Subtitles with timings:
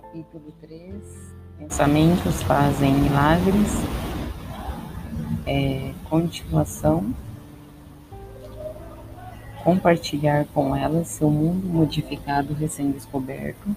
[0.00, 0.94] capítulo 3,
[1.58, 3.72] Pensamentos fazem milagres,
[5.44, 7.12] é, continuação,
[9.64, 13.74] compartilhar com ela seu mundo modificado recém-descoberto.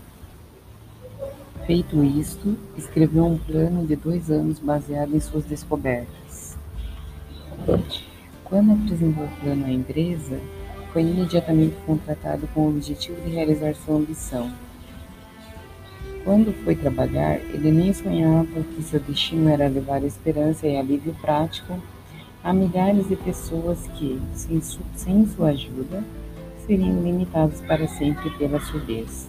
[1.65, 6.55] Feito isto, escreveu um plano de dois anos baseado em suas descobertas.
[8.43, 10.39] Quando apresentou o plano à empresa,
[10.93, 14.51] foi imediatamente contratado com o objetivo de realizar sua ambição
[16.23, 21.79] quando foi trabalhar, ele nem sonhava que seu destino era levar esperança e alívio prático
[22.43, 26.03] a milhares de pessoas que, sem, su sem sua ajuda,
[26.65, 29.27] seriam limitadas para sempre pela surdez.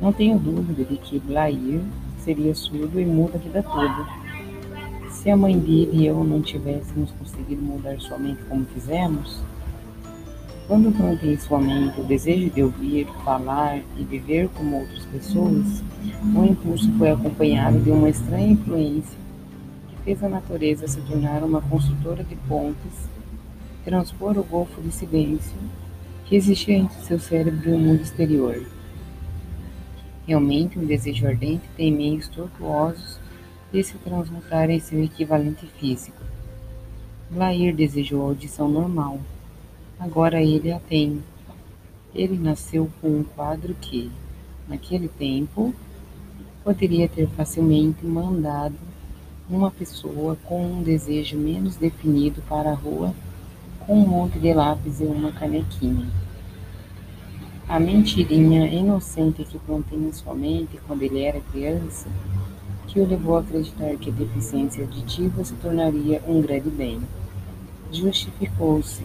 [0.00, 1.80] Não tenho dúvida de que Blair
[2.18, 4.06] seria surdo e mudo a vida toda.
[5.10, 9.40] Se a mãe dele e eu não tivéssemos conseguido mudar sua mente como fizemos,
[10.70, 15.82] quando plantei em sua mente o desejo de ouvir, falar e viver como outras pessoas,
[16.32, 19.18] o impulso foi acompanhado de uma estranha influência
[19.88, 23.10] que fez a natureza se tornar uma construtora de pontes,
[23.84, 25.56] transpor o golfo de silêncio
[26.26, 28.64] que existia entre seu cérebro e o mundo exterior.
[30.24, 33.18] Realmente, um desejo ardente tem meios tortuosos
[33.72, 36.22] de se transmutar em seu equivalente físico.
[37.28, 39.18] Blair desejou a audição normal,
[40.00, 41.22] Agora ele a tem.
[42.14, 44.10] Ele nasceu com um quadro que,
[44.66, 45.74] naquele tempo,
[46.64, 48.76] poderia ter facilmente mandado
[49.48, 53.14] uma pessoa com um desejo menos definido para a rua
[53.80, 56.08] com um monte de lápis e uma canequinha.
[57.68, 62.08] A mentirinha inocente que plantei em sua mente quando ele era criança,
[62.86, 67.02] que o levou a acreditar que a deficiência auditiva se tornaria um grande bem,
[67.92, 69.04] justificou-se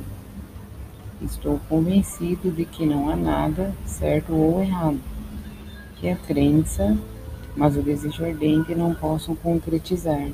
[1.22, 5.00] Estou convencido de que não há nada certo ou errado,
[5.96, 6.98] que a crença,
[7.56, 10.30] mas o desejo ardente não possam concretizar.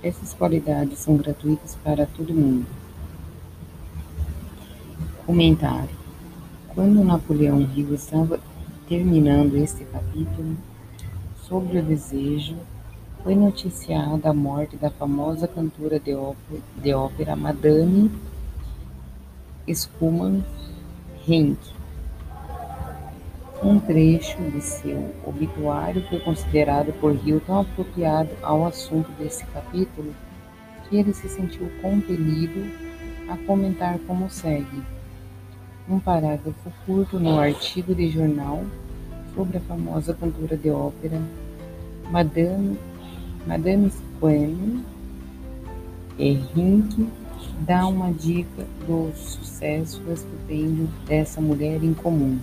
[0.00, 2.66] Essas qualidades são gratuitas para todo mundo.
[5.26, 5.90] Comentário:
[6.68, 8.38] Quando Napoleão Hill estava
[8.88, 10.56] terminando este capítulo
[11.48, 12.56] sobre o desejo,
[13.24, 18.08] foi noticiada a morte da famosa cantora de ópera, de ópera Madame
[19.68, 20.42] Schumann
[21.26, 21.58] Henk.
[23.62, 30.12] Um trecho de seu obituário foi considerado por Hill tão apropriado ao assunto desse capítulo
[30.88, 32.60] que ele se sentiu compelido
[33.28, 34.82] a comentar como segue.
[35.88, 38.64] Um parágrafo curto no artigo de jornal
[39.34, 41.20] sobre a famosa cantora de ópera
[42.10, 42.78] Madame,
[43.46, 44.82] Madame Squam
[46.18, 46.34] e
[47.66, 52.38] dá uma dica do sucesso estupendo dessa mulher em comum.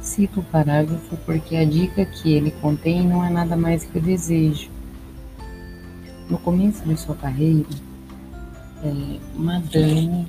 [0.00, 4.00] Cito o parágrafo porque a dica que ele contém não é nada mais que o
[4.00, 4.68] desejo.
[6.28, 7.68] No começo de sua carreira,
[8.82, 10.26] é, Madame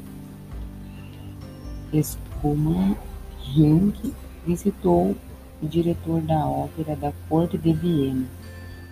[1.92, 2.96] Escoman
[3.42, 4.14] Rink
[4.46, 5.16] visitou
[5.62, 8.26] o diretor da ópera da corte de Viena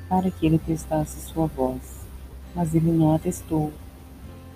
[0.09, 2.00] para que ele testasse sua voz
[2.55, 3.71] mas ele não atestou.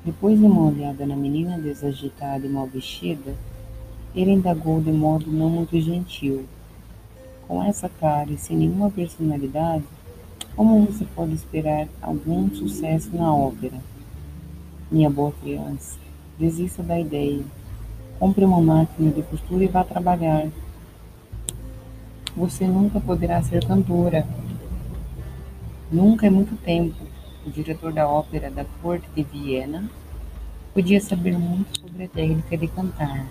[0.04, 3.34] Depois de uma olhada na menina desagitada e mal vestida,
[4.16, 6.46] ele indagou de modo não muito gentil.
[7.48, 9.84] Com essa cara e sem nenhuma personalidade,
[10.56, 13.78] como você pode esperar algum sucesso na ópera?
[14.92, 15.98] Minha boa criança,
[16.40, 17.44] desista da ideia.
[18.20, 20.48] Compre uma máquina de costura e vá trabalhar.
[22.38, 24.26] Você nunca poderá ser cantora.
[25.92, 27.15] Nunca é muito tempo
[27.46, 29.90] o diretor da ópera da corte de Viena,
[30.74, 33.28] podia saber muito sobre a técnica de cantar,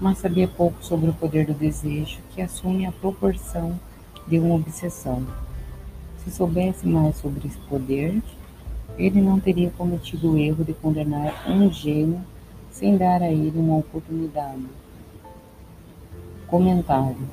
[0.00, 3.78] mas sabia pouco sobre o poder do desejo que assume a proporção
[4.26, 5.24] de uma obsessão.
[6.24, 8.20] Se soubesse mais sobre esse poder,
[8.98, 12.20] ele não teria cometido o erro de condenar um gênio
[12.70, 14.66] sem dar a ele uma oportunidade.
[16.46, 17.28] Comentário: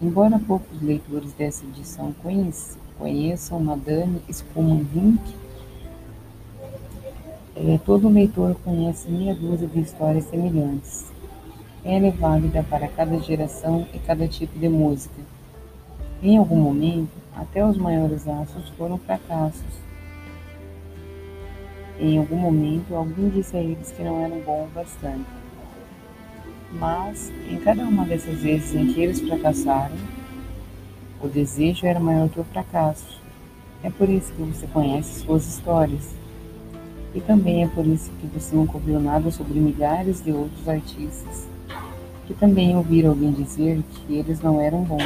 [0.00, 5.20] Embora poucos leitores dessa edição conheçam conheçam Madame Spumanvink.
[7.56, 11.10] É, todo leitor conhece meia dúzia de histórias semelhantes.
[11.82, 15.14] Ela é válida para cada geração e cada tipo de música.
[16.22, 19.80] Em algum momento, até os maiores astros foram fracassos.
[21.98, 25.26] Em algum momento, alguém disse a eles que não eram bons bastante.
[26.72, 29.96] Mas, em cada uma dessas vezes em que eles fracassaram,
[31.22, 33.20] o desejo era maior que o fracasso.
[33.82, 36.14] É por isso que você conhece suas histórias.
[37.14, 41.48] E também é por isso que você nunca ouviu nada sobre milhares de outros artistas
[42.30, 45.02] que também ouviram alguém dizer que eles não eram bons.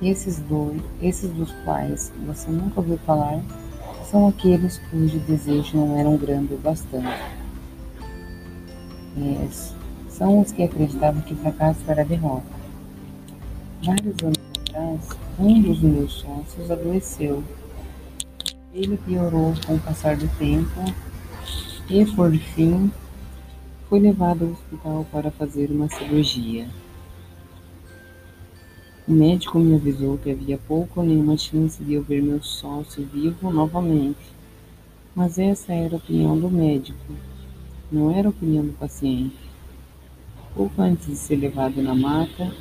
[0.00, 3.40] Esses dois, esses dos quais você nunca ouviu falar,
[4.08, 7.08] são aqueles cujo desejo não era grande o bastante.
[10.08, 12.61] São os que acreditavam que fracasso era derrota.
[13.84, 15.08] Vários anos atrás,
[15.40, 17.42] um dos meus sócios adoeceu.
[18.72, 20.84] Ele piorou com o passar do tempo
[21.90, 22.92] e, por fim,
[23.88, 26.68] foi levado ao hospital para fazer uma cirurgia.
[29.08, 33.04] O médico me avisou que havia pouco ou nenhuma chance de eu ver meu sócio
[33.12, 34.32] vivo novamente.
[35.12, 37.12] Mas essa era a opinião do médico,
[37.90, 39.36] não era a opinião do paciente.
[40.54, 42.52] Pouco antes de ser levado na maca,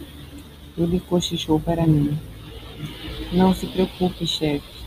[0.77, 2.17] ele cochichou para mim.
[3.33, 4.81] Não se preocupe, chefe.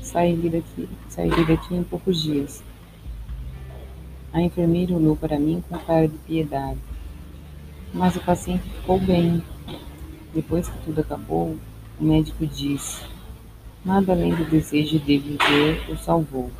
[0.00, 2.62] Sairei daqui, sairei daqui em poucos dias.
[4.32, 6.78] A enfermeira olhou para mim com cara de piedade.
[7.92, 9.42] Mas o paciente ficou bem,
[10.34, 11.56] depois que tudo acabou,
[11.98, 13.02] o médico disse:
[13.84, 16.50] Nada além do desejo de viver o salvou.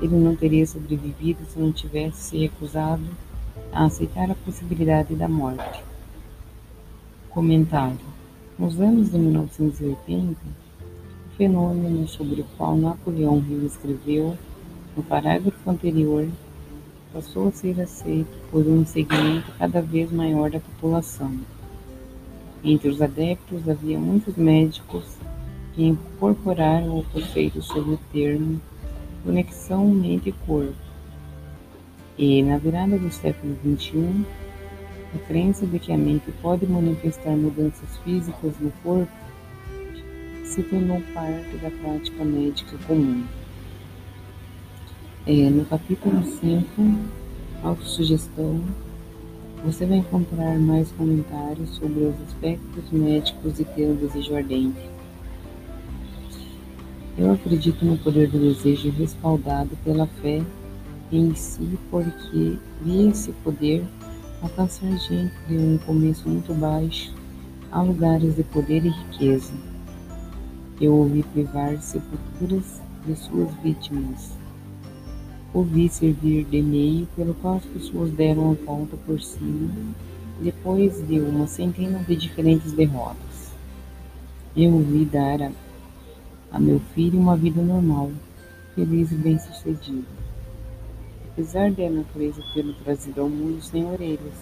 [0.00, 3.04] Ele não teria sobrevivido se não tivesse se recusado
[3.72, 5.91] a aceitar a possibilidade da morte.
[7.32, 7.98] Comentário:
[8.58, 14.36] Nos anos de 1980, o fenômeno sobre o qual Napoleão Hill escreveu
[14.94, 16.28] no parágrafo anterior
[17.10, 21.40] passou a ser aceito por um segmento cada vez maior da população.
[22.62, 25.16] Entre os adeptos havia muitos médicos
[25.72, 28.60] que incorporaram o conceito sobre o termo
[29.24, 30.74] conexão mente-corpo.
[32.18, 34.26] E, na virada do século XXI,
[35.14, 39.12] a crença de que a mente pode manifestar mudanças físicas no corpo
[40.44, 43.24] se tornou parte da prática médica comum.
[45.26, 46.66] É, no capítulo 5,
[47.62, 48.60] Autossugestão,
[49.64, 54.90] você vai encontrar mais comentários sobre os aspectos médicos de ter um desejo ardente.
[57.16, 60.42] Eu acredito no poder do desejo respaldado pela fé
[61.12, 63.84] em si, porque vi esse poder
[64.42, 67.14] alcançar gente de um começo muito baixo
[67.70, 69.52] a lugares de poder e riqueza.
[70.80, 74.42] Eu ouvi privar sepulturas de suas vítimas
[75.54, 79.68] Ouvi servir de meio pelo qual as pessoas deram a volta por cima,
[80.40, 83.52] depois de uma centena de diferentes derrotas.
[84.56, 85.52] Eu ouvi dar a,
[86.52, 88.10] a meu filho uma vida normal,
[88.74, 90.06] feliz e bem-sucedida.
[91.32, 94.34] Apesar de a natureza tê-lo trazido ao mundo sem orelhas,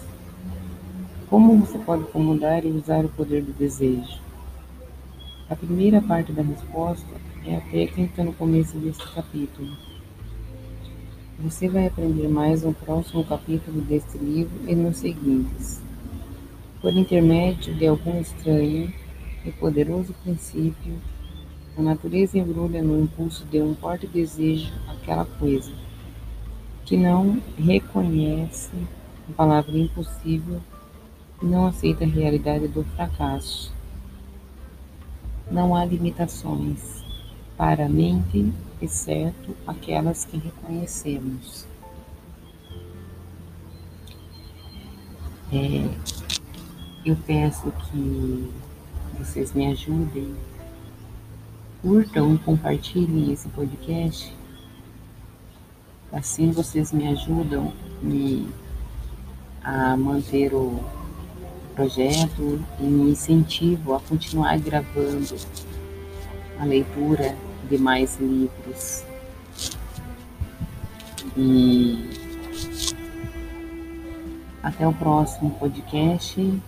[1.29, 4.19] como você pode comandar e usar o poder do desejo?
[5.49, 7.07] A primeira parte da resposta
[7.45, 9.69] é a técnica no começo deste capítulo.
[11.39, 15.81] Você vai aprender mais no próximo capítulo deste livro e nos seguintes.
[16.81, 18.93] Por intermédio de algum estranho
[19.45, 20.99] e poderoso princípio,
[21.77, 25.71] a natureza embrulha no impulso de um forte desejo aquela coisa,
[26.85, 28.71] que não reconhece
[29.29, 30.61] a palavra impossível
[31.41, 33.73] e não aceita a realidade do fracasso.
[35.49, 37.03] Não há limitações
[37.57, 38.51] para a mente
[38.81, 41.67] exceto aquelas que reconhecemos.
[45.53, 45.87] É,
[47.05, 48.49] eu peço que
[49.19, 50.33] vocês me ajudem,
[51.81, 54.33] curtam e compartilhem esse podcast.
[56.11, 58.49] Assim vocês me ajudam me,
[59.63, 60.83] a manter o
[61.73, 65.35] projeto e me incentivo a continuar gravando
[66.59, 67.35] a leitura
[67.69, 69.05] de mais livros.
[71.37, 72.09] E
[74.61, 76.61] até o próximo podcast.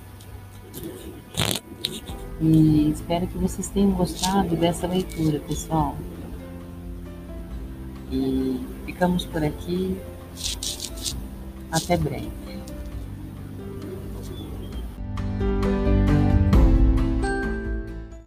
[2.41, 5.95] E espero que vocês tenham gostado dessa leitura, pessoal.
[8.13, 9.97] E ficamos por aqui.
[11.71, 12.42] Até breve.